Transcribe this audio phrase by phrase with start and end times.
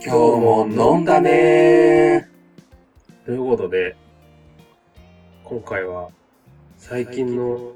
[0.00, 2.28] 今日も飲んだね。
[3.26, 3.96] ということで、
[5.42, 6.08] 今回は
[6.76, 7.72] 最近の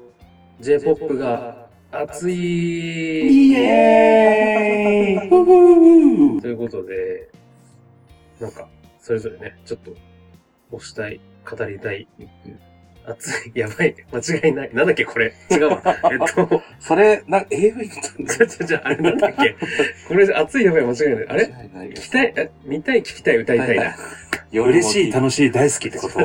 [0.61, 3.51] J-POP が熱い。
[3.51, 5.29] イエーイ
[6.41, 7.29] ということで、
[8.39, 8.69] なんか、
[9.01, 9.91] それぞれね、ちょっと、
[10.71, 12.07] 押したい、語りたい、
[13.05, 14.73] 熱い、やばい、間違いない。
[14.73, 15.33] なんだっけ、これ。
[15.51, 15.81] 違うわ。
[16.11, 17.87] えっと、 それ、な、AV
[18.19, 19.55] のちょちょちょ、あれなんだっけ。
[20.07, 21.27] これ、熱い、やばい、間違いない。
[21.27, 21.43] あれ？
[21.89, 22.51] 聞きたい、え？
[22.63, 23.95] 見たい、聞きたい、歌いたいな。
[24.51, 26.19] 嬉しい、楽しい、大好きってこと？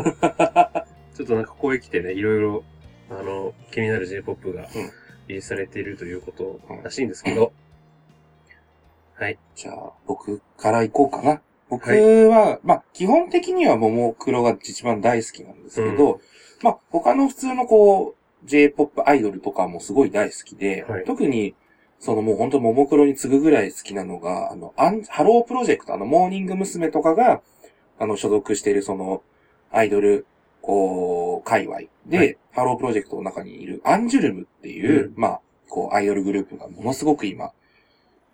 [1.16, 2.64] ちょっとなんかここへ来てね、いろいろ、
[3.10, 4.91] あの、気になる J-POP がうん。
[5.28, 7.52] リリースされているということらしいんですけど、
[9.14, 9.38] はい。
[9.56, 11.42] じゃあ、僕から行こうかな。
[11.69, 12.24] 僕はい。
[12.27, 16.20] は、まあ、基本的にはももクロが一番大好きなんですけど、
[16.62, 21.55] まあ、他の普通のこう、J-POP アイドルとかもすごい大好きで、はい特に、
[22.00, 26.91] そのもう本当ももクロに次ぐぐらい好きなのが、あの、アンハロープロジェクト、あの、モーニング娘。
[26.91, 27.42] とかが、
[27.98, 29.23] あの、所属しているその、
[29.73, 30.27] アイドル、
[30.62, 37.53] こう、界隈で、はいハロープロジェクトの中にいるアンジュルムっていう、うんまあ、こう、アイドルグループがものすごく今、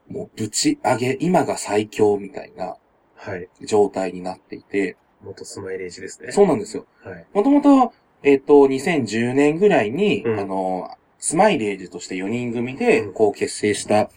[0.08, 2.76] もうぶち上げ、今が最強みたいな
[3.16, 3.48] はい。
[3.66, 6.32] 状態になっていて、元スマイレージですね。
[6.32, 6.86] そうなんですよ。
[7.02, 7.26] はい。
[7.32, 7.92] もともと、
[8.24, 14.10] えっ、と、2010年ぐらいに、うんあの、スマイレージとして4人組で、うんこう結成した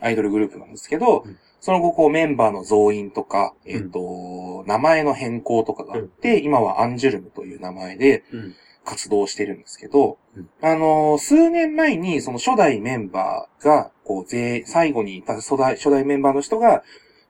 [0.00, 8.54] アイドルグループなんですけど、うんその後、こうメンバーの増員とか、んえっ、と、名前の変更とかがあって、今はアンジュルムという名前でうん。
[8.84, 16.82] 活動してるんですけど、うんあの、数年前にその初代メンバーが、こう、ぜ最後にいた初代、初代メンバーの人が、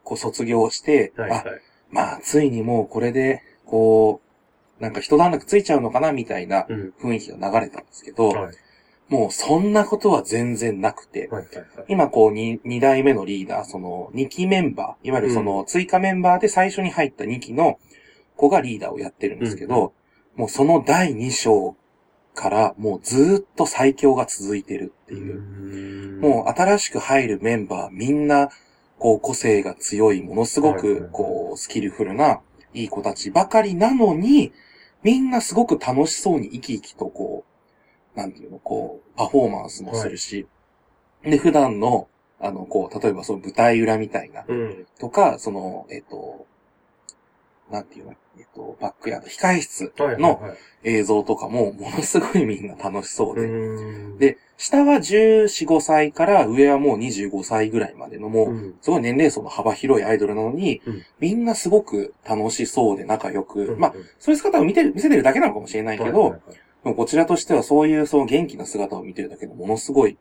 [0.03, 1.31] こう卒業して、はい。
[1.31, 1.45] はいあ、。
[1.91, 4.34] まあ、ついにもうこれで、こう、
[4.81, 6.95] なんか一段落ついちゃうのかな、みたいなうん。
[7.01, 8.55] 雰囲気が流れたんですけど、はい。
[9.09, 11.43] もうそんなことは全然なくて、はい。
[11.43, 11.67] はい。
[11.89, 17.79] 今こうに二代目のリーダー、その2期メンバー、いわゆるその追加メンバーで最初に入った2期の
[18.37, 19.93] 子がリーダーをやってるんですけど、
[20.37, 21.77] もうその第2章
[22.35, 25.41] からもうずーっと最強が続いてるっていう。
[26.21, 28.49] もう新しく入るメンバーみんな、
[28.99, 32.41] こう個性が強い、ものすごはいはいはいく、こう、スキルフルな、
[32.75, 34.53] いい子たちばかりなのに、
[35.03, 37.45] みんなすごく楽しそうに生き生きとこ
[38.15, 40.47] う、なんていうの、こう、パフォーマンスもするし、
[41.23, 42.09] で、普段の、
[42.41, 44.87] あの、こう、例えばその舞台裏みたいな、うん。
[44.99, 46.47] とか、その、えっと、
[47.71, 50.19] なんていうの、えっと、バックヤード、控室はい。
[50.19, 50.57] のはい。
[50.87, 54.19] 映像とかも、ものすごいみんな楽しそうで、うん。
[54.19, 61.03] で、下は14、5歳から上はもう25歳ぐらいまでのもう、うん、すごい年齢層の幅広いアイドルなのに、うん。
[61.21, 66.37] みんなすごく楽しそうで仲良く、うんまあ、そういう姿を見てる、見せてるだけなのかもしれないけど、
[66.85, 70.19] もこちらとしてはそういうその元気な姿を見てるだけでものすごい、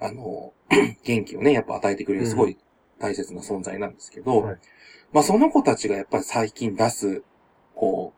[0.00, 0.52] あの、
[1.04, 2.58] 元気をね、やっぱ与えてくれるすごい
[2.98, 4.58] 大切な存在なんですけど、はい。
[5.12, 7.22] まあその子たちがやっぱり最近出す、
[7.82, 8.12] こ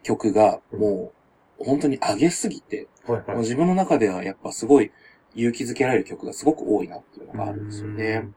[0.00, 1.10] う、曲がも
[1.58, 3.28] う本当に上げすぎて、はいはい。
[3.30, 4.92] もう自分の中ではやっぱすごい
[5.34, 8.28] 勇気づけられる曲がすごく多いなっていうのがあるんですよね。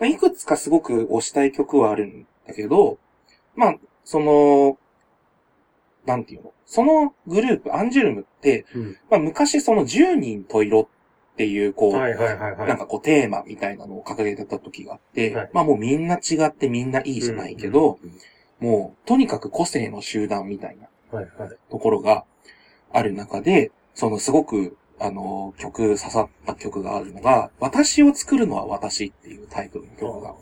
[0.00, 2.98] まあいくつかすごく推したい曲はあるんだけど、
[3.54, 4.76] まあ、その、
[6.04, 6.52] なんていうの？
[6.66, 8.96] そのグループ、アンジュルムって、うん。
[9.08, 11.92] まあ昔その10人と色っていう、こう。
[11.92, 18.12] なんかこうテーマみたいなのを掲げてた時があって、はいまあもうみんな違ってみんないいじゃないけど、うん、
[18.60, 21.50] もうとにかく個性の集団みたいなはいはい。
[21.70, 22.24] ところが
[22.92, 30.34] ある中で、そのすごく、あの、曲、刺さった曲があるのが、私を作るのは私っていうタイトルの曲が。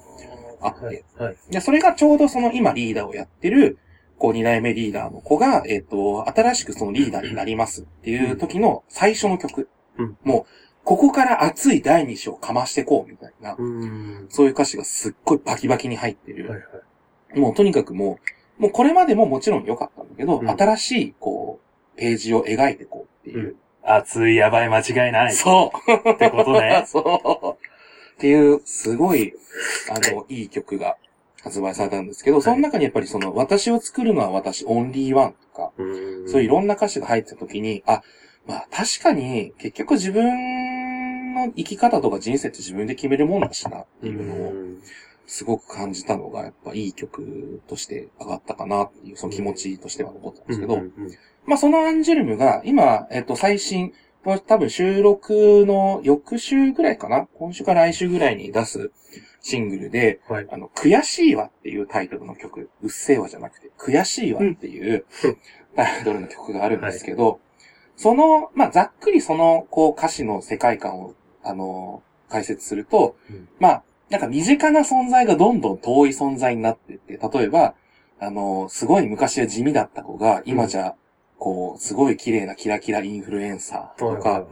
[0.61, 1.05] あってはい。
[1.17, 1.37] はい。
[1.51, 3.79] で、それがちょうどその今リーダーをやってる、
[4.19, 9.69] こう二代目リーダーの子が、えっ、と、新しくそのリーダーになりますっていう時の最初の曲。
[9.97, 10.47] うんもう、
[10.85, 14.27] ここから熱い第二章かましてこうみたいな、うん。
[14.31, 16.65] そういう歌詞がすっごいバキバキに入ってる。
[17.35, 18.19] もうとにかくも
[18.59, 20.51] う、もうこれまでももちろん良かったんだけど、うん。
[20.51, 21.61] 新しい、こ
[21.97, 23.57] う、ページを描いてこうっていう。
[23.83, 25.33] 熱い、やばい、間違いない。
[25.33, 26.11] そう。
[26.11, 26.85] ってことね。
[26.87, 27.65] そう。
[28.17, 29.33] っていう、すごい、
[29.91, 30.97] あの、いい曲が
[31.43, 36.29] 発売されたんですけど、その中にやっぱりその、私を作るのは私、オンリーワンとか、うん。
[36.29, 38.03] そういういろんな歌詞が入ってた時に、あ、
[38.47, 44.79] まあ確かに、結局自分の生き方とか人生って自分で決めるもんだしなっていうのを、ん
[45.29, 50.81] すごく感じたのが、やっぱいい曲として上がったかなっていう、その気持ちとしては残ったんですけど、
[51.47, 53.93] まあそのアンジュルムが、今、えっと、最新、
[54.47, 58.91] 多分収録の翌週ぐらいかな今週か来週ぐらいに出す
[59.43, 60.47] シングルで、はい。
[60.51, 65.05] あの、悔しいわっていうタイトルの曲、うっせぇわじゃなくて、悔しいわっていう
[65.77, 67.41] タイトルの曲があるんですけど、
[67.97, 73.49] その、まあ、ざっくりその、こう、歌詞の世界観を、あの、解説すると、うん。
[73.59, 77.75] まあ、なんか身近な存在がどんどん遠い存在になってって、例えば、
[78.21, 80.95] あの、すごい昔は地味だった子が、今じゃ、
[81.39, 84.45] こう、すごい綺麗なキラキラインフルエンサーとか、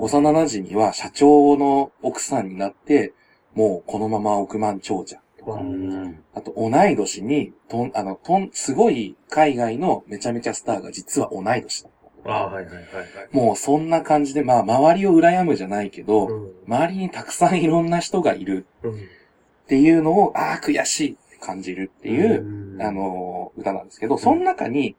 [0.00, 3.12] 幼馴染は社長の奥さんになって、
[3.54, 6.24] もうこのまま億万長者とか、うん。
[6.34, 11.90] あと同い年に、とん、あの、とん、すごい海外のめちゃめちゃスターが実は同い年だ。
[12.24, 13.36] ああ、はいはいはいはい。
[13.36, 16.52] もうそんな感じで、まあ周りを羨むじゃないけど、うん。
[16.66, 18.92] 周りにたくさんいろんな人がいるうん。
[18.92, 18.94] っ
[19.68, 24.96] ていうのを、ああ、悔しいって感じるっていう、うんあ、の、歌なんですけど、その中に、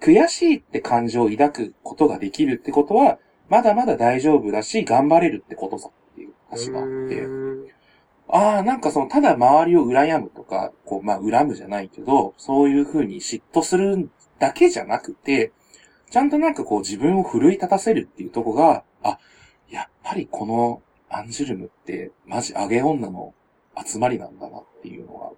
[0.00, 3.18] 悔しいって感情を抱くことができるってことは、
[3.48, 7.46] まだまだ大丈夫だし、頑張れるってことさっていう話があって、うん
[8.28, 15.52] ああ、なんかその、ただ周りを羨むとか、こう、まあ、恨むじゃないけど、そういう風に嫉妬するだけじゃなくて、
[16.16, 19.18] ちゃんとなんかこう自分を奮い立たせるっていうとこが、あ、
[19.68, 20.80] やっぱりこの
[21.10, 23.34] アンジュルムって、マジ上げ女の
[23.86, 25.30] 集まりなんだなっていうのが、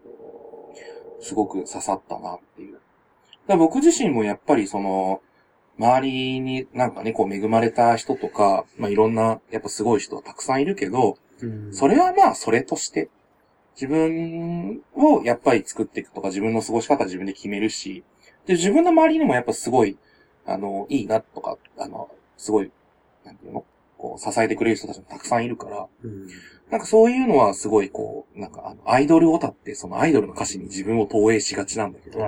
[1.20, 2.78] すごく刺さったなっていう。
[3.48, 5.20] だ僕自身もやっぱりその、
[5.80, 13.08] 周りになんかね、こう恵まれた人とか、まあ、いろんな、やっぱすごい人はたくさんいるけど、うんそれはまあ、それとして、
[13.74, 18.04] 自分をやっぱり作っていくとか、自分の過ごし方は自分で決めるし、
[18.46, 19.98] で、自分の周りにもやっぱすごい、
[20.48, 22.70] あの、いいなとか、あの、すごい、
[23.24, 23.64] なんていうの？
[23.98, 26.28] こう、支えてくれる人たちもたくさんいるから、うん
[26.70, 32.20] なんかそういうのはすごいこう、なんかあの、アイドルオタってそのアイドルの歌詞に自分を投影しがちなんだけど。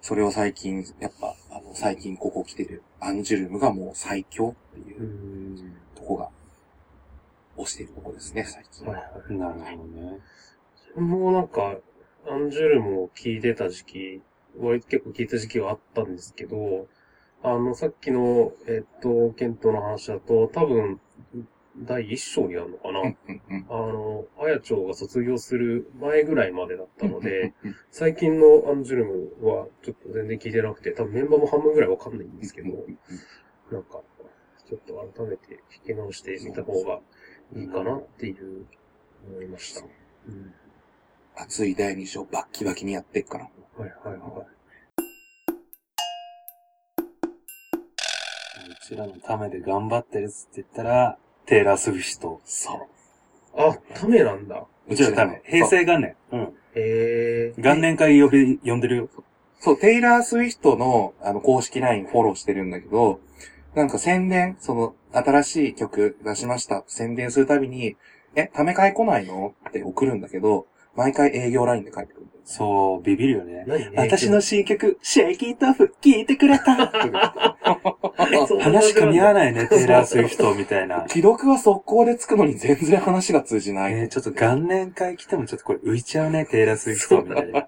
[0.00, 6.28] それを最近、やっぱ、あの、最近ここ来てるアンジュルムがもう最強っていううんとこが、
[7.56, 8.94] 押しているとこですね、最近は。
[8.94, 10.18] なるほどね。
[10.96, 11.76] もうなんか、
[12.28, 14.22] アンジュルムを聞いてた時期、
[14.58, 16.88] 割と結構聞いた時期はあったんですけど、
[17.42, 21.00] あの、さっきの、えっと、ケントの話だと、多分、
[21.76, 32.98] 第一章になるのかな、うんうんうんあの、あやちょうが卒業する前ぐらいまでだったので、うんうん最近のアンジュルムはちょっと全然聞いてなくて、多分メンバーも半分ぐらいわかんないんですけど、うんうんうん
[33.72, 34.02] なんか、
[34.68, 37.00] ちょっと改めて聞き直してみた方が
[37.56, 38.66] いいかなっていう、
[39.30, 39.82] 思いました。
[40.28, 40.52] うん。
[41.36, 43.48] 熱い第二章バッキバキにやってっから。
[43.76, 44.52] はいはいはい。
[48.70, 52.40] うちらのためで頑張ってるっつって言ったら、テイラー・スウィフト。
[52.44, 52.88] そ
[53.54, 53.60] う。
[53.60, 54.64] あ、ためなんだ。
[54.88, 55.42] うちらのため。
[55.44, 56.16] 平成元年。
[56.32, 56.40] うん。
[56.40, 57.54] へえ。
[57.56, 59.08] 元年会呼び、呼んでるよ。
[59.60, 63.20] そう、テイラー・スウィフトの、あの、公式 LINE フォローしてるんだけど、
[63.74, 65.74] なんか宣伝、その、新しい。
[65.74, 66.84] 曲出しました。
[66.86, 67.96] 宣伝するたびに、
[68.34, 69.26] え、ため会来ない。
[69.26, 72.26] のって送るんだけど、毎回営業 LINE で返ってくる。
[72.44, 73.64] そう、ビビるよね。
[73.66, 73.94] 何？
[73.96, 76.92] 私の新曲、シェイキートオフ、聞いてくれた
[78.48, 79.52] そんな話噛み合わない。
[79.52, 81.06] ね、テイラー・スウィフトみたいな。
[81.08, 83.92] 既読は速攻でつくのに全然話が通じない。
[83.92, 87.66] えーちょっと元年会来てもちょっとこれ浮いちゃうね、テイラー・スウィフトみたいな。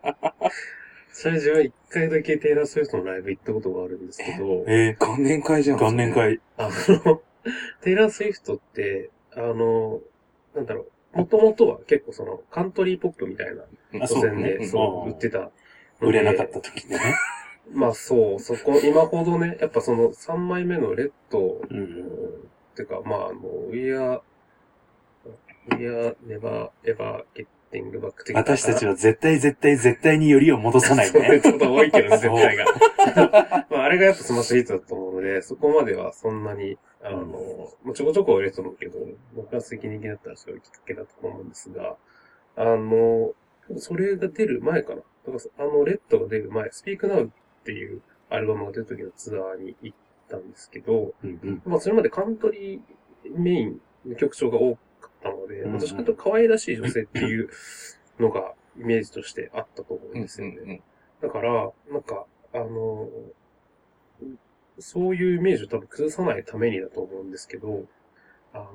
[1.12, 5.80] それ自分一回だけテイラー・スウィフトのライブ行ったことがあるんですけど、え元年会じゃー、ん。
[5.80, 6.40] 元年会。
[6.56, 7.22] あの、
[7.82, 10.00] テイラー・スウィフトって、あの、
[10.56, 13.62] なんだろう、もともとは結構その、カントリーポップみたいな
[14.04, 15.50] あ路線で、うんそう、うん売ってた。
[16.00, 16.98] 売れなかった時ね。
[17.72, 23.40] まあそう、そこ、今ほどね、やっぱその3枚目のレッド、うんてか、まあ、あの、
[23.70, 24.20] We are,
[25.78, 27.44] We are never ever getting
[28.34, 31.52] 私たちは絶対絶対絶対によりを戻さない そういうね。
[31.52, 32.64] こと多いけどね、 絶対が。
[33.68, 38.98] まあ、あれがやっぱスマッシュヒットだと思うので、そこまではそんなに、あの、まあちょこちょこは売れると思うけど、
[39.36, 41.96] 爆発的人気だったらそういうきっかけだと思うんですが、
[42.56, 43.32] あの、
[43.78, 44.96] それが出る前かな。
[44.96, 47.30] だから、あの、 Red が出る前、Speak Now っ
[47.64, 57.48] ていうアルバムが出る時のツアーに行ったんですけど、うんうんまあ、それまでカントリーメインの曲調が多かったので、うんうんかと可愛らしい女性っていう
[58.18, 60.82] のがイメージとしてあったと思うんですよね。
[61.22, 63.08] だから、なんか、あの、
[64.78, 67.84] そういうイメージを多分崩さないためにだと思うんですけど、
[68.52, 68.68] あの、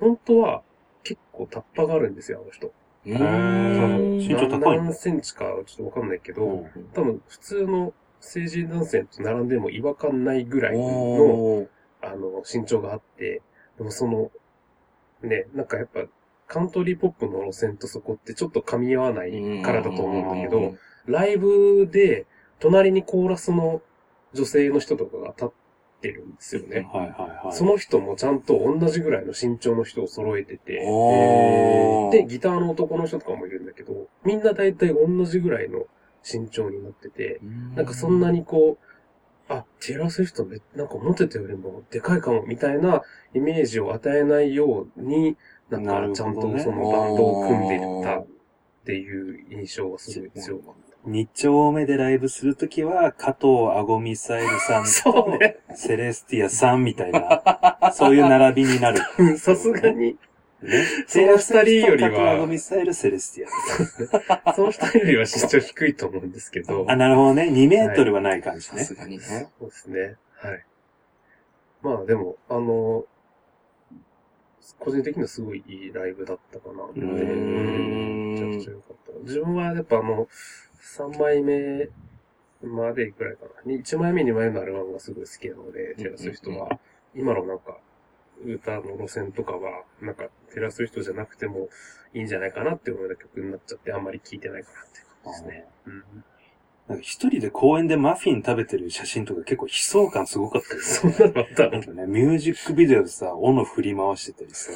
[0.00, 0.62] 本当は
[1.02, 2.72] 結構タッパがあるんですよ、あの人。
[3.06, 4.14] うん。
[4.14, 4.18] うん。
[4.18, 11.68] 身長高い何センチかはちょっとわかんないけど、うん多分普通の成人男性と並んでも違和感ないぐらいの
[12.02, 13.42] あの、身長があって、
[13.76, 14.30] でもその、
[15.22, 16.04] ね、なんかやっぱ、
[16.46, 22.26] カントリーポップの路線とそこってちょっと噛み合わないからだと思うんだけど、ライブで、
[22.58, 23.82] 隣にコーラスの
[24.34, 25.48] 女性の人とかが立っ
[26.00, 26.88] てるんですよね。
[26.92, 27.56] はいはいはい。
[27.56, 30.74] その人もちゃんと同じぐらいの身長の人を揃えてて、
[32.12, 35.86] で、ギターの男の人とかもいるんだけど、みんな大体同じぐらいの
[36.30, 37.40] 身長になってて、
[37.74, 43.02] なんかそんなにこう、あ、テイラー・スウィフトめ、なんか思ってたよりもでかいかも、みたいな
[43.34, 45.36] イメージを与えないように、
[45.70, 48.26] なんかちゃんとそのバンドを組んでいったっ
[48.84, 50.74] ていう印象がすごい強かっ
[51.08, 54.88] 二丁目でライブするときは、加藤アゴミサイルさんた。
[54.88, 55.58] そうと、ね。
[55.74, 59.00] セレスティアさんみたいな、 そういう並びになる。
[59.18, 60.18] うんさすがに、
[60.62, 60.84] ね。
[61.06, 64.54] その二人よりは加藤アゴミサイル、セレスティア。
[64.54, 66.84] その二人よりは身長低いと思うんですけど。
[66.88, 67.44] あ、なるほどね。
[67.44, 68.80] 2メートルはない感じね。
[68.80, 69.48] さすがにね。
[69.58, 70.16] そうですね。
[70.34, 70.64] はい。
[71.80, 73.04] まあでも、あの、
[74.78, 77.00] 個人的にはすごいいいライブだったかなって。
[77.00, 79.18] うーんめちゃくちゃ良かった。
[79.20, 80.28] 自分はやっぱあの、
[80.96, 81.88] 3枚目
[82.62, 83.72] までぐらいかな。
[83.72, 86.78] 1枚目、2枚目のアルバムがすごい好きなので、テラスウィフトは、
[87.14, 87.78] 今のなんか、
[88.44, 91.68] 歌の路線とかは、なんか、テラスウィフトじゃなくても
[92.14, 95.66] いいんじゃないかなって思うような曲になっちゃって、あんまり聴いてないかなっていう感じですね。
[95.86, 96.24] うん。
[96.88, 104.72] なんか一人で公園でマフィン食べてる写真とか結構悲壮感すごかったよ そんなのあったのね、ミュージックビデオでさ、斧振り回してたりさ、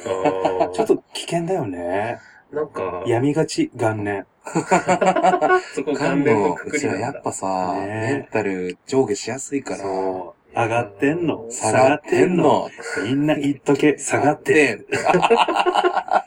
[0.61, 2.19] あちょっと危険だよね。
[2.53, 4.27] なんか、闇がち、元年。
[4.45, 6.99] そこガン関連のの、くくりなんだ。
[6.99, 10.59] うちはやっぱさ、ねメンタル上下しやすいから、そう。
[10.59, 11.47] 上がってんの？
[11.49, 12.69] 下がってんの？
[13.03, 14.85] みんな言っとけ、下がってん。
[14.93, 16.21] は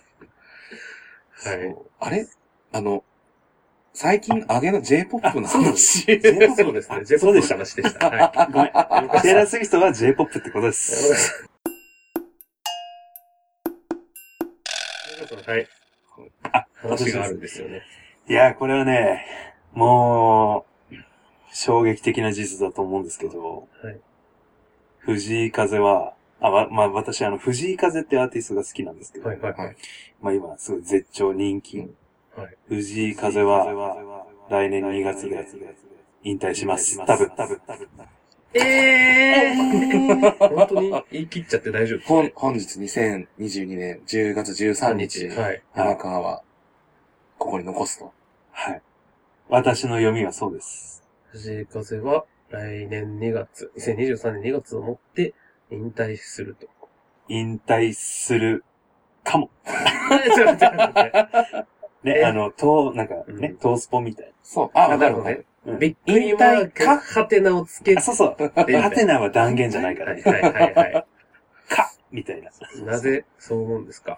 [1.55, 1.77] い。
[2.01, 2.27] あれ？
[2.73, 3.05] あの、
[3.95, 6.03] 最近上げの J-POP の話。
[6.21, 7.05] そうですね。
[7.05, 8.11] ジ ェそうでしたの話でした。
[8.11, 8.53] はい。
[8.53, 9.23] ごめん。
[9.23, 11.49] テイラー・スウィフトは J-POP ってことです。
[15.47, 15.69] はい。
[16.53, 17.83] あ話があるんですよね。
[18.29, 19.25] いや、これはね、
[19.73, 20.95] もう、
[21.53, 24.01] 衝撃的な事実だと思うんですけど、はい
[24.99, 29.77] 藤井風は、あ、ま、まあ、私、あの、藤井風ってアーティストが好きなんですけど、はいはいはい。
[30.21, 31.79] まあ今、すごい絶頂人気。
[31.79, 31.97] うん
[32.37, 33.65] はい藤井風は、
[34.51, 35.47] 来年2月で
[36.23, 36.99] 引退します。
[36.99, 37.89] 多分、多分、多分。
[38.55, 45.63] ええー、 本当に言い切っちゃって大丈夫です本、本日2022年10月13日、はい。
[45.75, 46.43] 山川は、
[47.39, 48.13] ここに残すと。
[48.51, 48.83] はい。
[49.49, 51.05] 私の読みはそうです。
[51.31, 55.35] 藤井風は来年2月、2023年2月をもって
[55.71, 56.69] 引退すると。
[57.29, 58.65] 引退する
[59.23, 59.51] かも。
[60.35, 61.67] ちょっと待って待って
[62.03, 64.71] ね、えあの、トー、なんかうんね、トースポみたいそう。
[64.75, 65.45] あ、あわかるわかる。
[65.67, 68.01] うんびっくりマかハテナをつけな。
[68.01, 68.37] あ、そうそう。
[68.67, 70.23] て、ハテナは断言じゃないからね。
[70.23, 71.07] はいはいはいはい。
[71.69, 72.51] かみたいな。
[72.51, 74.17] いなぜそう思うんですか？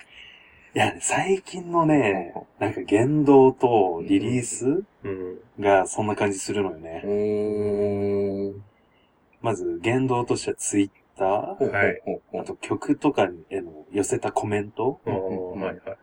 [0.75, 5.39] や、最近のね、なんか言動とリリースうん。
[5.59, 7.03] がそんな感じするのよね。
[7.05, 8.65] うーん。
[9.41, 12.03] まず、言動としてはツイッター、はい
[12.41, 15.13] あと曲とかへの寄せたコメントは
[15.57, 15.99] いはい。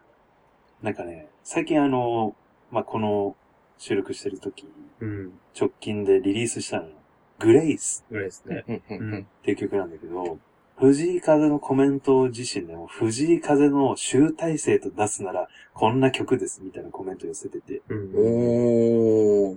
[0.82, 2.36] なんかね、最近あの、
[2.72, 3.36] まあ、この
[3.78, 4.68] 収録してる時、
[5.00, 5.40] うん。
[5.60, 6.94] 直近でリリースしたのよ。
[7.40, 8.64] グレイスぐらいですね。
[8.68, 10.40] うんうんうんっていう曲なんだけど、
[10.78, 17.82] 藤井風のコメント自身でも、藤井風の集大成と出すなら、こんな曲ですみたいなコメント寄せてて。
[17.90, 18.12] うん。
[18.16, 19.56] お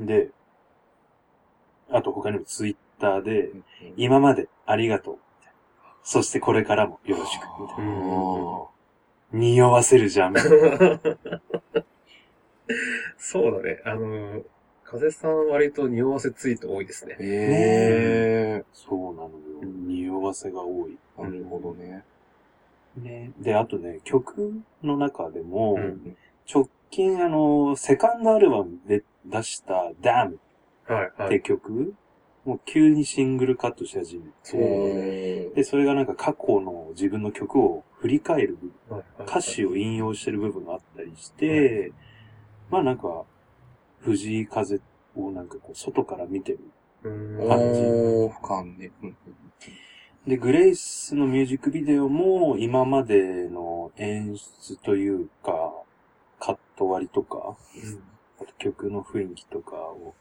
[0.00, 0.04] ー。
[0.06, 0.30] で、
[1.90, 3.50] あと他にもツイッターで、
[3.96, 5.18] 今までありがとう。
[6.02, 7.42] そしてこれからもよろしく。
[7.60, 8.70] みたいなうん
[9.32, 10.34] 匂わせるじゃん。
[13.18, 13.80] そうだね。
[13.84, 14.42] あの、
[14.84, 17.16] 風さん割と匂わせツイート多いですね。
[17.20, 19.30] えそうなのよ。
[19.62, 20.98] 匂わせが多い。
[21.18, 21.22] ー。
[21.22, 22.04] なるほどね。
[22.96, 23.32] ね。
[23.38, 26.16] で、あとね、曲の中でも、うん
[26.52, 30.38] 直近あの、セカンドアルバムで出したダムっ
[30.86, 31.40] てはいはい。
[31.42, 31.94] 曲、
[32.44, 41.92] もう急にシングルカットし始めそうて、で、それがなんか過去の自分の曲を振り返る部分はいはい歌詞を引用してる部分があったりして、
[42.70, 43.24] まあなんか、
[44.00, 44.80] 藤井風
[45.16, 46.60] をなんかこう、外から見てる。
[47.02, 47.48] うん。
[47.48, 47.80] 感じ。
[47.80, 48.92] おー、俯瞰ね。
[49.02, 49.16] うん。
[50.26, 55.72] で、グレイスのミュージックビデオも今までの演出というか、
[56.38, 57.56] カット割りとか、
[58.40, 60.14] あと曲の雰囲気とかを、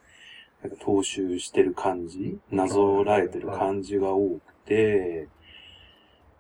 [0.62, 5.28] なんか踏襲してる感じ、なぞらえてる感じが多くて、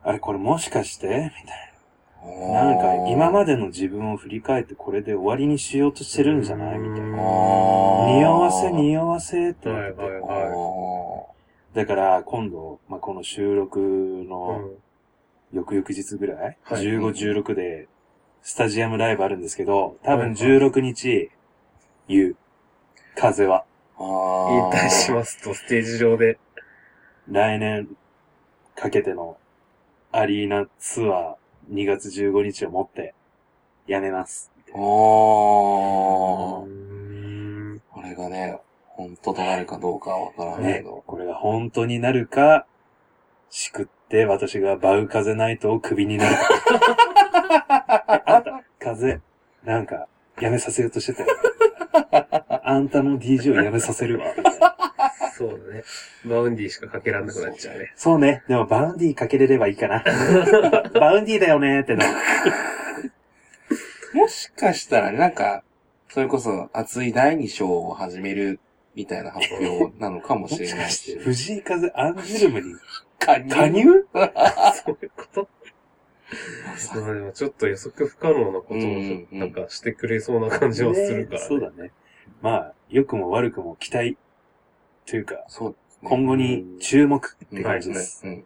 [0.04, 1.08] あれこれもしかして？
[1.08, 1.79] みたいうん
[2.26, 2.66] な。
[2.66, 7.18] なんか今までの自分を振り返ってこれで終わりにしようとしてるんじゃないみたいな。
[7.18, 10.02] 匂わせ匂わせってなってて。
[10.02, 14.28] はいはいあはーだから今度、まあ、この収録い。
[14.28, 14.78] のうん
[15.52, 17.88] 翌々日ぐらい、はい15、16で
[18.44, 21.32] スタジアムライブあるんですけど、多分はいはい16日、
[22.08, 22.36] 言う。
[23.16, 23.66] 風は。
[23.98, 26.38] あ引退しますと、ステージ上で。
[27.28, 27.88] 来年
[28.76, 29.38] かけての
[30.12, 31.36] アリーナツアー
[31.72, 33.14] 2月15日をもって
[33.88, 34.52] やめます。
[34.74, 34.80] あー。
[36.66, 37.82] ん。
[37.92, 41.04] これがね、本当となるかどうかはわからないけど。
[41.06, 42.66] これが本当になるか、
[43.50, 46.42] しくって私がバウ風ナイトをクビになるか。
[48.26, 49.22] あんた、風、
[49.64, 50.08] なんか、
[50.40, 51.30] やめさせようとしてたよ。
[52.64, 54.26] あんたの DJ をやめさせるわ。
[54.38, 54.79] みたいな
[55.40, 55.84] そうだね。
[56.26, 57.94] バウンディしかかけらんなくなっちゃうね。
[57.96, 58.44] そうね。
[58.50, 60.04] でもバウンディかけれればいいかな。
[61.00, 62.14] バウンディだよねってなる。
[64.14, 65.64] もしかしたらね、なんか、
[66.10, 68.60] それこそ熱い第2章を始める
[68.96, 72.76] みたいな発表なのかもしもれないし 藤井風アンジュルムに
[73.20, 73.50] 加入？
[73.50, 73.84] 加入？
[74.84, 75.48] そういうこと？
[76.96, 81.92] まあでもちょっと予測不可能なことをうんうんなんかしてくれそうな感じはするから、ねそうだね。
[82.42, 84.18] まあ、良くも悪くも期待
[85.10, 88.26] というか、そう、今後に注目って感じです。
[88.26, 88.46] うん。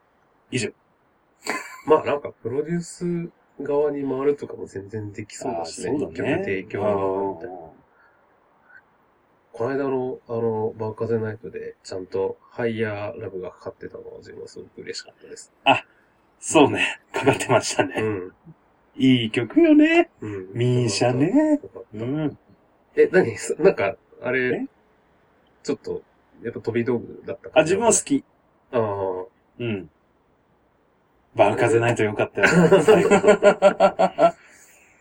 [1.86, 3.30] まあなんかプロデュース
[3.62, 5.90] 側に回るとかも全然できそうだしね。
[5.90, 6.36] そうだね。
[6.38, 7.58] 曲提供側みたいな。
[9.52, 15.54] この間の、あの、バーカゼナイトで、ちゃんとハイヤーラブがかかってたのは自分はすごく嬉しかったです。
[16.40, 17.02] そうね。
[17.12, 18.02] かかってましたね。
[18.02, 18.34] うん。
[18.96, 20.10] いい曲よね。
[20.22, 20.54] うん。
[20.54, 21.60] ミーシャね。
[21.62, 22.06] よかっうた。
[22.06, 22.38] ん。
[22.96, 23.38] え、何？
[23.38, 24.32] そなんか、あえ？
[24.32, 24.66] れ、
[25.62, 26.02] ちょっと、
[26.44, 28.24] やっぱ飛び道具だったかあ、自分は好き。
[28.72, 29.26] ああ。
[29.60, 29.90] うん。
[31.36, 32.48] バウ風ないとよかったよ。
[32.84, 33.22] 最後わ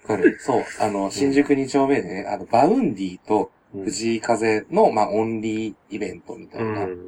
[0.07, 0.39] かる。
[0.41, 0.63] そう。
[0.81, 6.61] あの、新宿2丁目でね、あの、バウンディとうん藤井風の、まあ、オンリーイベントみたう。
[6.61, 7.07] いなん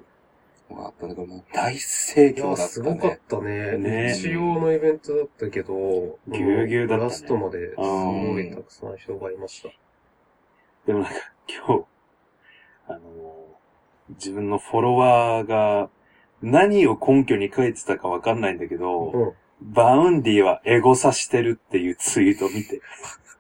[0.71, 3.21] のがあったんだけど、もう大盛いや、況だったすごかっね。
[3.29, 3.79] たね。
[3.79, 9.69] ね日曜のイベントだったけど、ぎゅうぎゅうだったねラストまですごいたくさん人がいました。
[10.87, 11.15] でもなんか、
[11.49, 11.85] 今日、
[12.89, 13.24] あのー
[14.11, 15.89] 自分のフォロワーが、
[16.43, 19.33] 何を根拠に書いてたかわかんないんだけど、うん。
[19.63, 22.83] バウンディはエゴサしてるっていうツイートを見て、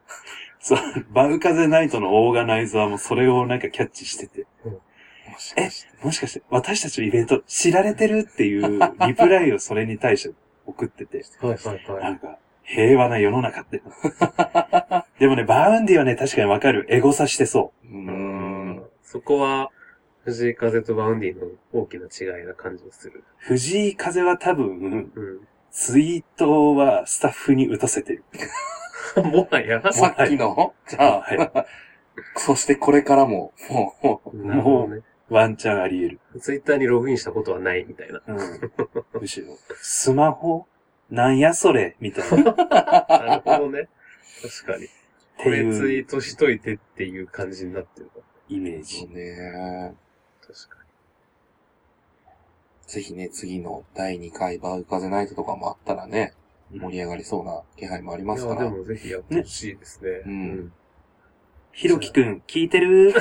[0.60, 0.78] そう、
[1.10, 6.04] バウ風ナイトのオーガナイザーもそれをなんかキャッチしてて、もしかして。
[6.04, 12.00] もしかして私たちのイベント知られてるっていうリプライをそれに対して送ってて、はいはいは。
[12.00, 13.82] ないんか平和な世の中って。
[15.20, 16.86] でもね、バウンディはね、確かにわかる。
[16.88, 17.90] エゴサしてそうー。
[17.90, 18.84] うんん。
[19.02, 19.70] そこは、
[20.24, 23.24] 藤井風とバウンディの大きな違いな感じがする。
[23.42, 23.44] う。
[23.46, 25.40] 藤井風は多分、うん。
[25.70, 28.24] ツイートはスタッフに打たせてる。
[29.22, 31.66] もはや、さっきの、じゃあ、は
[32.36, 35.02] そしてこれからも、もう、もうなるほどね。
[35.28, 36.40] ワンチャンあり得る。
[36.40, 38.22] ツイッターにログインしたことはないみたいな。
[38.26, 38.38] うん。
[39.20, 40.66] むしろ、スマホ
[41.10, 42.50] なんやそれみたいな。
[42.50, 43.88] っなるほどね。
[44.42, 44.86] 確かに。
[45.36, 48.20] こてれツいうイートしといてっていう感じになってるか。
[48.48, 49.08] イメージそう。
[49.10, 49.94] ね。
[50.46, 50.84] 確か
[52.86, 56.34] ぜひね、次の第2回バウ風ナイトとかもあったらね、
[56.70, 58.40] 盛り上がりそうな気配もありまに。
[58.40, 58.70] いや、すから。
[58.70, 60.10] でもぜひやってほしいですね。
[60.26, 60.72] うん。
[61.72, 63.12] ひろきくん、聞いてる？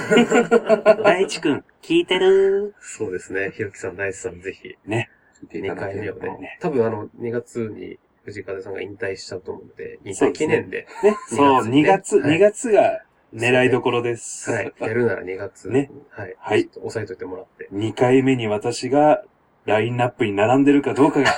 [1.04, 2.76] 大地くん、聞いてる？
[2.80, 3.52] そうですね。
[3.56, 6.58] ひろきさん、大地さん、ぜひ、聞いていた2だければ回目をね。
[6.62, 10.48] 多分あの、2月に藤風さんが引退しちゃうと思うので、2回そうですね。
[10.48, 13.02] 記念で、ね、そう、2 2月、月ね2月が
[13.34, 14.52] 狙いどころです。
[14.52, 14.74] はい。
[14.80, 15.70] やるなら2月。
[15.70, 15.90] ね。
[16.12, 16.36] はい。
[16.40, 17.68] はい押さえといてもらって。
[17.74, 19.24] 2回目に私が
[19.66, 21.32] ラインナップに並んでるかどうかが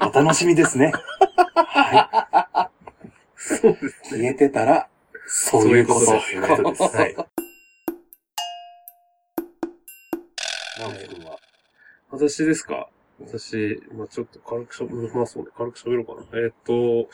[0.08, 0.92] お楽しみですね。
[1.54, 2.70] は
[3.36, 4.88] そうです消えてたら、
[5.26, 7.12] そういうことそういうことですはい。
[7.12, 7.16] い。
[10.80, 11.38] 直樹くんは？
[12.10, 12.88] 私ですか？
[13.20, 16.22] 私、まあちょっと軽くしゃべ、まあそうね、軽く喋ろうかな。
[16.40, 17.08] えーっと、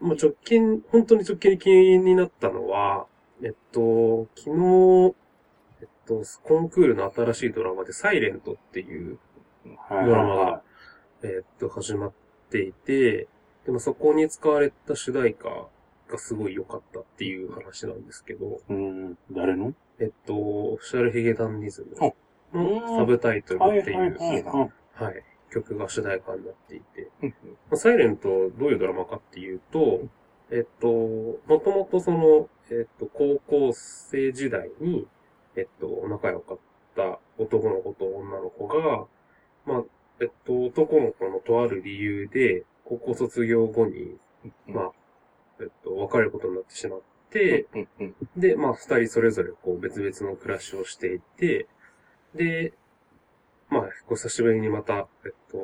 [0.00, 3.06] まあ直近、本当に直近に気になったのは、
[3.44, 5.14] えっと、昨日、
[5.80, 9.18] えっと、コンクールの新しいドラマで、サイレントっていう
[9.88, 10.62] はいドラマが、
[11.24, 12.12] えっと、始まっ
[12.50, 13.26] ていて、
[13.66, 19.74] でもそこに使われた主題歌がすごい良かったっていう話なんですけど、うん、誰の？
[19.98, 22.14] えっと、オフィシャルヒゲダンディズムの
[22.54, 22.96] うん。
[22.98, 25.04] サブタイトルっていう、はいはいはい。
[25.04, 27.08] はい、曲が主題歌になっていて、
[27.74, 28.28] サイレント
[28.58, 30.02] どういうドラマかっていうと、
[30.50, 35.06] えっと、もともとその、えっと、高校生時代に、
[35.56, 36.58] えっと、仲良かっ
[36.96, 39.06] た男の子と女の子が、
[39.66, 39.84] まあ、
[40.20, 44.16] えっと、男の子のとある理由で、高校卒業後に、
[44.66, 44.92] まあ、
[45.60, 47.66] えっと、別れることになってしまって、
[48.36, 51.68] で、まあ、二人それぞれこう別々の暮らしをしていて、
[52.34, 52.72] で、
[53.68, 55.58] まあ、こう久しぶりにまた、えっと、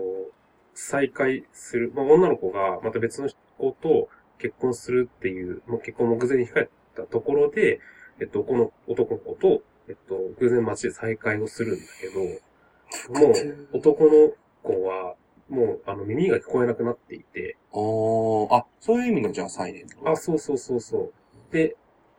[0.75, 7.81] 再会する、まあ、女の子がまた別の子と結婚するっていう、もう結婚目前に控えたところで、
[8.21, 14.33] えっと、この男の子と、えっと、偶然街で再会をするんだけど、もう 男の
[14.63, 15.15] 子は、
[15.49, 19.97] もう、あの、耳が聞こえなくなっていて、おー、あ、そういう意味のじゃあサイレント。
[20.09, 21.13] あ、そうそうそうそう。
[21.53, 21.77] で、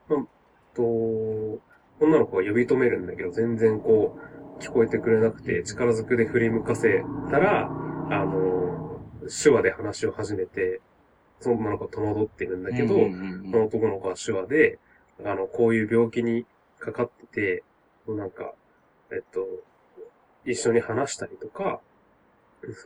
[0.08, 0.26] まあ、
[0.74, 1.60] と、女
[2.00, 4.18] 女の子が呼び止めるんだけど、全然こ
[4.58, 7.70] う、聞こえてくれなくて、力ずくで振り向かせたら、
[8.10, 9.00] あの、
[9.44, 10.82] 手話で話を始めて、
[11.39, 13.06] その女の子は戸惑ってるんだけど、うんう
[13.47, 14.80] んその男の子は手話で、
[15.25, 16.45] あの、こういう病気に
[16.80, 17.63] かかってて、
[18.08, 18.54] なんか、
[19.12, 19.45] えっと、
[20.45, 21.82] 一緒に話したりとか、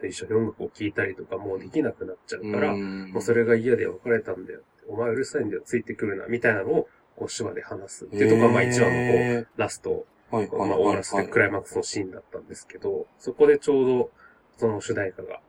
[0.08, 4.62] 一緒に音楽を聴いたりとかもうできなくなっちゃうから、うんもうそれが嫌で別れたんだよ。
[4.88, 10.70] お前うるさいんだよ、ついてくるな、みたいなのを、こう手話で話すっていうとこが、まあ一話のこう、へラスト、ーはいはい。
[10.70, 14.12] まあ終わらせてクライマックスのシーンだったんですけど、そこでちょうど、
[14.58, 15.40] その主題歌が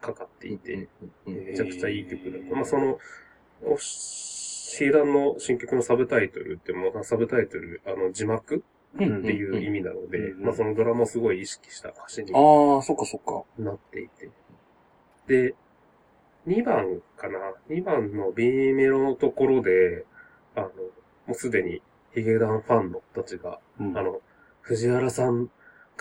[0.00, 0.88] かかっていて、
[1.26, 2.54] めちゃくちゃいい曲だ。
[2.54, 2.98] まあその、
[3.62, 8.62] おシーランの新曲のサブタイトルってもう、サブタイトル、あの字幕
[8.98, 13.44] うんっていう意味なので、うんまあそのドラマをすごい意識した歌詞にああ、そっかそっか。
[13.58, 14.30] なっていて。
[15.26, 15.54] で、
[16.46, 20.06] 2番かな ?2 番の B メロのところで、
[20.54, 20.72] あの、も
[21.30, 21.82] うすでに
[22.14, 24.20] ヒゲダンファンのたちが、うんあの、
[24.62, 25.50] 藤原さん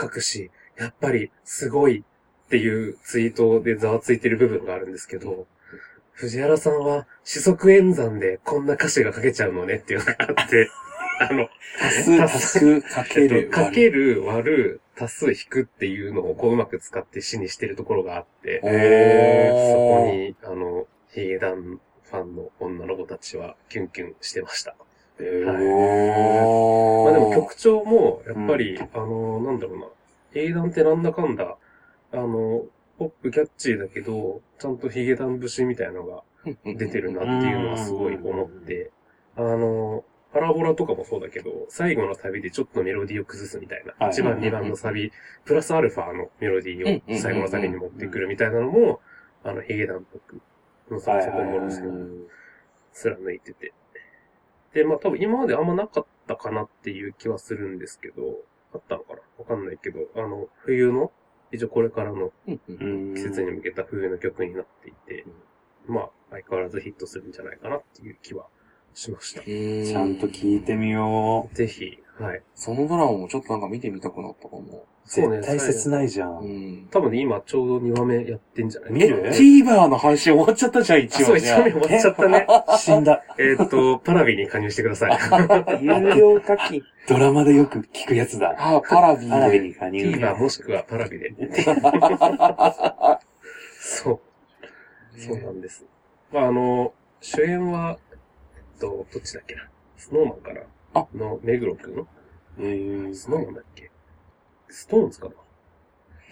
[0.02, 2.04] 隠し、やっぱりすごい
[2.48, 5.48] っていうツイートでざわついてる部分があるんですけど、
[6.14, 10.70] 藤原さんは四則演算でこんな歌詞が書けちゃうのねっていうのがあって、
[11.20, 11.50] あの、
[11.82, 24.76] 足す、足す、かけるえっと、かける、割る、足す、引くっていうのをこううまく使って詩にしてるところがあって、へそこーに、あの、ヒゲダンファンの女の子たちはキュンキュンしてました。
[25.20, 25.56] えはい。
[27.06, 29.86] まあでも曲調も、やっぱり、あの、なんだろうな、
[30.34, 31.58] ヒゲダンってなんだかんだ、
[32.12, 32.66] あの、
[32.98, 36.24] ポップキャッチーだけど、ちゃんとヒゲダン節みたいなのが
[36.66, 38.92] 出てるなっていうのはすごい思って、
[39.36, 43.94] あの、パラボラとかもそうだけど、最後のサビでちょっとメロディーを崩すみたいな。
[43.98, 44.12] はい。
[44.12, 45.12] 1番、2番のサビ、
[45.46, 49.02] プラスアルファのメロディーを最後のサビに持ってくるみたいなのも、
[49.44, 50.42] あの、ヒゲダンっぽく、
[50.90, 52.28] のそこもろそう
[52.94, 53.74] 貫いてて。
[54.74, 58.42] で、まあ多分今まであんまなかったかなっていう気はするんですけど、
[58.74, 59.22] あったのかな？
[59.38, 61.12] わかんないけど、あの、冬の、
[61.52, 62.74] 一応これからのうんう
[63.12, 65.26] ん季節に向けた冬の曲になっていて、
[65.88, 68.48] まあ相変わらずヒットするんじゃないかなっていう気は
[68.94, 69.42] しました。
[69.42, 71.56] ちちゃんと聞いてみよう。
[71.56, 72.42] ぜひ、はい。
[72.56, 74.86] そのドラマもちょっとなんか見てみたくなったかも。
[75.06, 76.28] そうね絶対切ないじゃ。
[76.28, 76.48] うん。
[76.84, 76.88] ん。
[76.90, 78.92] 多分ね、今ちょうど2話目やってんじゃない？
[78.92, 79.22] 見る？
[79.26, 81.26] え TVer の配信終わっちゃったじゃん、あ、一応。
[81.28, 82.48] そう、一話目終わっちゃったね。
[82.78, 83.24] 死んだ。
[83.38, 85.18] えーっと、パラビに加入してください。
[85.82, 86.82] 有料課金。
[87.08, 88.56] ドラマでよく聞くやつだ。
[88.58, 89.68] あ、パラビアラビで。
[89.68, 90.04] に加入。
[90.04, 91.34] TVer もしくはパラビで。
[93.80, 94.20] そう。
[95.20, 95.86] そうなんです。
[96.34, 99.70] まあ、あの、主演は、えっと、どっちだっけな。
[99.96, 100.62] スノーマンかな
[101.00, 102.08] あの、目黒くん？
[102.60, 103.92] えースノーマンだっけ？
[104.70, 105.34] ストーンズかな？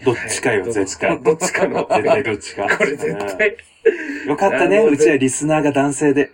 [0.04, 1.20] どっちかよ、絶対。
[1.24, 1.88] どっちかの。
[1.90, 2.78] 絶対どっちか。
[2.78, 3.58] これ絶対、
[4.24, 4.30] うん。
[4.30, 6.32] よかったね、うちはリスナーが男性で。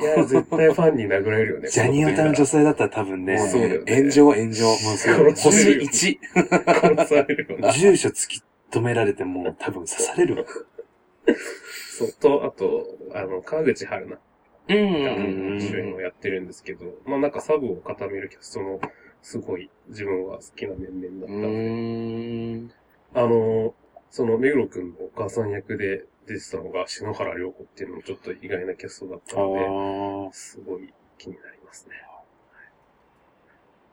[0.00, 1.68] いや、絶対ファンに殴られるよね。
[1.68, 4.66] ジャニオタの女性だったら多分ね、そうだよね炎上、炎上。
[4.66, 6.96] もうそれ殺されるよ星1。
[6.96, 7.58] 殺される。
[7.72, 10.44] 住所突き止められてもう多分刺されるわ。
[11.98, 14.20] そう、と、あと、あの、川口春奈
[14.68, 18.80] うん主演をやってるんですけど、まあなんかサブを固めるキャストも、
[19.22, 22.74] すごい自分は好きな面々だったうので。
[23.14, 23.74] あの、
[24.10, 31.94] その、目黒くんのお母さん役で出てたのが篠原涼子っていうのもちょっと意外なキャストだったあのーで、すごい気になりますね。
[31.94, 32.08] はい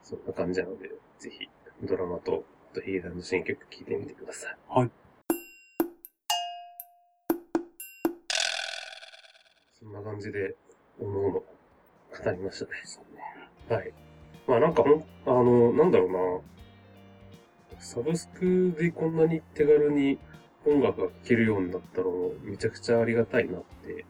[0.03, 1.49] そんな感じなので、ぜひ、
[1.81, 4.57] ドラマと、あとヒゲダンの新曲聴いてみてください。
[4.69, 4.91] はい。
[9.79, 10.55] そんな感じで、
[10.99, 11.43] おのおの語
[12.31, 12.71] りましたね。
[13.69, 13.93] はい。
[14.47, 17.79] まあなんかほん、あの、なんだろうな。
[17.79, 20.17] サブスクでこんなに手軽に
[20.65, 24.05] 音楽が聴けるようになったのもめちゃくちゃありがたいなって、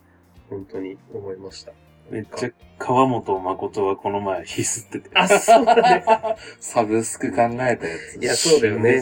[0.50, 1.72] 本当に思いました。
[2.10, 5.10] めっちゃ川本誠はこの前ヒスってて。
[5.16, 6.06] あ、そうだね。
[6.60, 8.20] サブスク考えたやつ。
[8.22, 9.02] いや、そうだよね。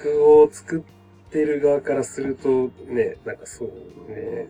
[0.00, 3.68] 曲を作ってる側からすると、ね、なんかそう
[4.12, 4.48] ね。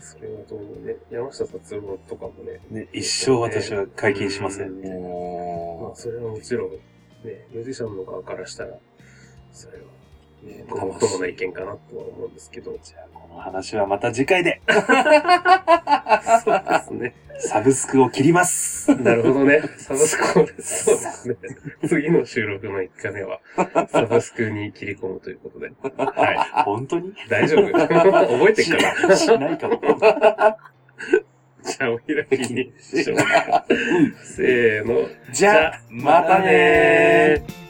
[0.00, 4.80] それはどうもね、山下達郎とかもね、ね、一生私は解禁しません。
[4.80, 6.78] まもあ、それはもちろん、ね、
[7.50, 8.78] ミュージシャンの側からしたら、
[9.52, 9.86] それは、う、
[10.42, 12.76] ね、ごもっともな意見かなとは思うんですけど。
[12.82, 14.60] じゃあ、この話はまた次回で、
[16.44, 17.14] そうですね。
[17.42, 18.94] サブスクを切ります。
[18.96, 19.62] なるほどね。
[19.78, 21.36] サブスクを、そうですね。
[21.88, 23.40] 次の収録の1回目は、
[23.90, 25.70] サブスクに切り込むということで。
[25.96, 27.08] は本当に？
[27.08, 27.14] い。
[27.28, 29.16] 大丈夫覚えてっかな？
[29.16, 29.80] しないかも。
[31.62, 33.64] じゃあ、お開きにしようか。
[34.22, 35.08] せーの。
[35.32, 37.69] じゃあ、またねー。